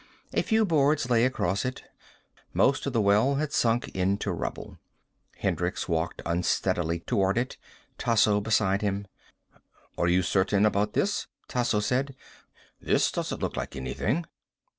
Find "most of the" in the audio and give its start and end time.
2.55-2.99